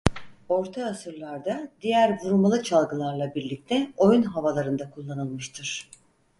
Orta 0.49 0.85
asırlarda 0.85 1.69
diğer 1.81 2.17
vurmalı 2.23 2.63
çalgılarla 2.63 3.35
birlikte 3.35 3.93
oyun 3.97 4.23
havalarında 4.23 4.89
kullanılmıştır. 4.89 5.89